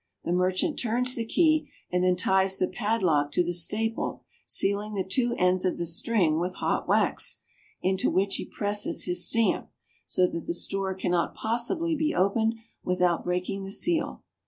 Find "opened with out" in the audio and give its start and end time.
12.15-13.23